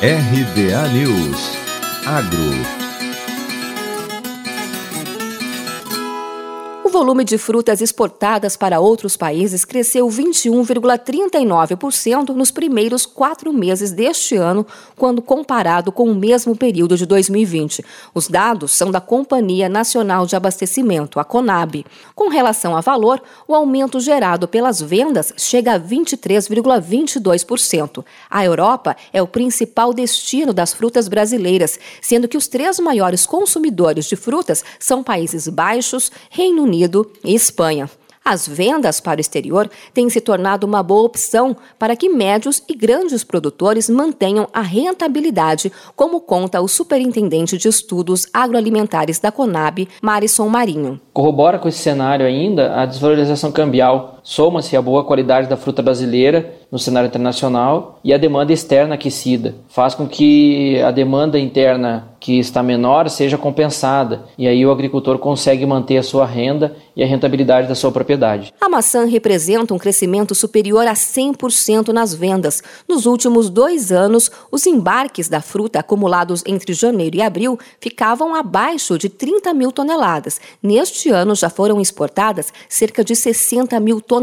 RBA 0.00 0.92
News. 0.92 1.56
Agro 2.06 2.87
O 6.88 6.90
volume 6.90 7.22
de 7.22 7.36
frutas 7.36 7.82
exportadas 7.82 8.56
para 8.56 8.80
outros 8.80 9.14
países 9.14 9.62
cresceu 9.62 10.08
21,39% 10.08 12.30
nos 12.30 12.50
primeiros 12.50 13.04
quatro 13.04 13.52
meses 13.52 13.92
deste 13.92 14.36
ano, 14.36 14.66
quando 14.96 15.20
comparado 15.20 15.92
com 15.92 16.10
o 16.10 16.14
mesmo 16.14 16.56
período 16.56 16.96
de 16.96 17.04
2020. 17.04 17.84
Os 18.14 18.26
dados 18.26 18.72
são 18.72 18.90
da 18.90 19.02
Companhia 19.02 19.68
Nacional 19.68 20.24
de 20.24 20.34
Abastecimento, 20.34 21.20
a 21.20 21.24
CONAB. 21.24 21.84
Com 22.14 22.30
relação 22.30 22.74
a 22.74 22.80
valor, 22.80 23.22
o 23.46 23.54
aumento 23.54 24.00
gerado 24.00 24.48
pelas 24.48 24.80
vendas 24.80 25.30
chega 25.36 25.74
a 25.74 25.80
23,22%. 25.80 28.02
A 28.30 28.46
Europa 28.46 28.96
é 29.12 29.20
o 29.20 29.26
principal 29.26 29.92
destino 29.92 30.54
das 30.54 30.72
frutas 30.72 31.06
brasileiras, 31.06 31.78
sendo 32.00 32.26
que 32.26 32.38
os 32.38 32.48
três 32.48 32.80
maiores 32.80 33.26
consumidores 33.26 34.06
de 34.06 34.16
frutas 34.16 34.64
são 34.78 35.02
Países 35.02 35.48
Baixos, 35.48 36.10
Reino 36.30 36.62
Unido 36.62 36.77
Unido 36.78 37.10
e 37.24 37.34
Espanha. 37.34 37.90
As 38.24 38.46
vendas 38.46 39.00
para 39.00 39.18
o 39.18 39.20
exterior 39.20 39.70
têm 39.94 40.10
se 40.10 40.20
tornado 40.20 40.66
uma 40.66 40.82
boa 40.82 41.02
opção 41.02 41.56
para 41.78 41.96
que 41.96 42.10
médios 42.10 42.62
e 42.68 42.74
grandes 42.74 43.24
produtores 43.24 43.88
mantenham 43.88 44.46
a 44.52 44.60
rentabilidade, 44.60 45.72
como 45.96 46.20
conta 46.20 46.60
o 46.60 46.68
superintendente 46.68 47.56
de 47.56 47.68
estudos 47.68 48.26
agroalimentares 48.32 49.18
da 49.18 49.32
Conab, 49.32 49.88
Marison 50.02 50.46
Marinho. 50.46 51.00
Corrobora 51.12 51.58
com 51.58 51.68
esse 51.68 51.78
cenário 51.78 52.26
ainda 52.26 52.74
a 52.78 52.84
desvalorização 52.84 53.50
cambial, 53.50 54.17
soma-se 54.28 54.76
a 54.76 54.82
boa 54.82 55.04
qualidade 55.04 55.48
da 55.48 55.56
fruta 55.56 55.80
brasileira 55.80 56.52
no 56.70 56.78
cenário 56.78 57.06
internacional 57.08 57.98
e 58.04 58.12
a 58.12 58.18
demanda 58.18 58.52
externa 58.52 58.94
aquecida. 58.94 59.54
Faz 59.70 59.94
com 59.94 60.06
que 60.06 60.78
a 60.82 60.90
demanda 60.90 61.38
interna 61.38 62.10
que 62.20 62.38
está 62.38 62.62
menor 62.62 63.08
seja 63.08 63.38
compensada 63.38 64.24
e 64.36 64.46
aí 64.46 64.66
o 64.66 64.70
agricultor 64.70 65.18
consegue 65.18 65.64
manter 65.64 65.96
a 65.96 66.02
sua 66.02 66.26
renda 66.26 66.76
e 66.94 67.02
a 67.02 67.06
rentabilidade 67.06 67.68
da 67.68 67.74
sua 67.74 67.90
propriedade. 67.90 68.52
A 68.60 68.68
maçã 68.68 69.06
representa 69.06 69.72
um 69.72 69.78
crescimento 69.78 70.34
superior 70.34 70.86
a 70.86 70.92
100% 70.92 71.88
nas 71.88 72.12
vendas. 72.12 72.62
Nos 72.86 73.06
últimos 73.06 73.48
dois 73.48 73.90
anos, 73.90 74.30
os 74.50 74.66
embarques 74.66 75.26
da 75.28 75.40
fruta 75.40 75.78
acumulados 75.78 76.42
entre 76.44 76.74
janeiro 76.74 77.16
e 77.16 77.22
abril 77.22 77.58
ficavam 77.80 78.34
abaixo 78.34 78.98
de 78.98 79.08
30 79.08 79.54
mil 79.54 79.72
toneladas. 79.72 80.38
Neste 80.62 81.08
ano 81.08 81.34
já 81.34 81.48
foram 81.48 81.80
exportadas 81.80 82.52
cerca 82.68 83.02
de 83.02 83.16
60 83.16 83.80
mil 83.80 84.02
toneladas 84.02 84.17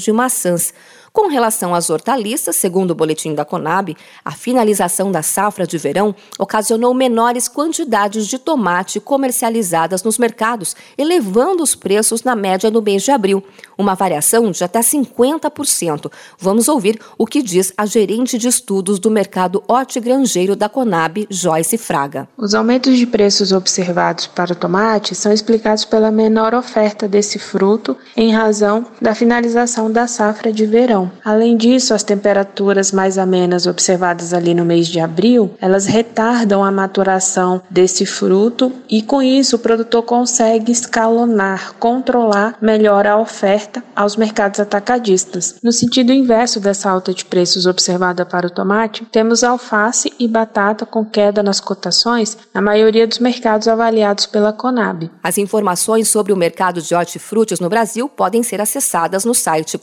de 0.00 0.12
maçãs. 0.12 0.72
Com 1.12 1.28
relação 1.28 1.74
às 1.74 1.90
hortaliças, 1.90 2.54
segundo 2.54 2.92
o 2.92 2.94
boletim 2.94 3.34
da 3.34 3.44
Conab, 3.44 3.96
a 4.24 4.30
finalização 4.30 5.10
da 5.10 5.22
safra 5.22 5.66
de 5.66 5.76
verão 5.76 6.14
ocasionou 6.38 6.94
menores 6.94 7.48
quantidades 7.48 8.28
de 8.28 8.38
tomate 8.38 9.00
comercializadas 9.00 10.04
nos 10.04 10.18
mercados, 10.18 10.76
elevando 10.96 11.64
os 11.64 11.74
preços 11.74 12.22
na 12.22 12.36
média 12.36 12.70
no 12.70 12.80
mês 12.80 13.02
de 13.02 13.10
abril, 13.10 13.42
uma 13.76 13.94
variação 13.94 14.52
de 14.52 14.62
até 14.62 14.78
50%. 14.80 16.10
Vamos 16.38 16.68
ouvir 16.68 17.00
o 17.18 17.26
que 17.26 17.42
diz 17.42 17.72
a 17.76 17.86
gerente 17.86 18.38
de 18.38 18.46
estudos 18.46 19.00
do 19.00 19.10
mercado 19.10 19.64
hortigranjeiro 19.66 20.54
da 20.54 20.68
Conab, 20.68 21.26
Joyce 21.28 21.76
Fraga. 21.76 22.28
Os 22.38 22.54
aumentos 22.54 22.96
de 22.96 23.06
preços 23.06 23.50
observados 23.50 24.28
para 24.28 24.52
o 24.52 24.56
tomate 24.56 25.16
são 25.16 25.32
explicados 25.32 25.84
pela 25.84 26.12
menor 26.12 26.54
oferta 26.54 27.08
desse 27.08 27.38
fruto 27.38 27.96
em 28.16 28.32
razão 28.32 28.86
da 29.02 29.12
finalização 29.12 29.90
da 29.90 30.06
safra 30.06 30.52
de 30.52 30.66
verão 30.66 30.99
verão. 31.00 31.10
Além 31.24 31.56
disso, 31.56 31.94
as 31.94 32.02
temperaturas 32.02 32.92
mais 32.92 33.16
amenas 33.16 33.66
observadas 33.66 34.34
ali 34.34 34.54
no 34.54 34.64
mês 34.64 34.88
de 34.88 35.00
abril, 35.00 35.54
elas 35.60 35.86
retardam 35.86 36.64
a 36.64 36.70
maturação 36.70 37.62
desse 37.70 38.04
fruto 38.04 38.72
e 38.88 39.02
com 39.02 39.22
isso 39.22 39.56
o 39.56 39.58
produtor 39.58 40.02
consegue 40.02 40.72
escalonar, 40.72 41.74
controlar 41.78 42.56
melhor 42.60 43.06
a 43.06 43.16
oferta 43.16 43.82
aos 43.94 44.16
mercados 44.16 44.60
atacadistas. 44.60 45.56
No 45.62 45.72
sentido 45.72 46.12
inverso 46.12 46.60
dessa 46.60 46.90
alta 46.90 47.14
de 47.14 47.24
preços 47.24 47.66
observada 47.66 48.26
para 48.26 48.46
o 48.46 48.50
tomate, 48.50 49.06
temos 49.10 49.44
alface 49.44 50.12
e 50.18 50.26
batata 50.26 50.84
com 50.84 51.04
queda 51.04 51.42
nas 51.42 51.60
cotações 51.60 52.36
na 52.52 52.60
maioria 52.60 53.06
dos 53.06 53.18
mercados 53.18 53.68
avaliados 53.68 54.26
pela 54.26 54.52
Conab. 54.52 55.10
As 55.22 55.38
informações 55.38 56.08
sobre 56.08 56.32
o 56.32 56.36
mercado 56.36 56.82
de 56.82 56.94
hortifrutis 56.94 57.60
no 57.60 57.68
Brasil 57.68 58.08
podem 58.08 58.42
ser 58.42 58.60
acessadas 58.60 59.24
no 59.24 59.34
site 59.34 59.78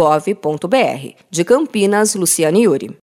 conab.gov.br. 0.00 1.14
De 1.30 1.44
Campinas, 1.44 2.14
Luciane 2.14 2.60
Yuri. 2.60 2.90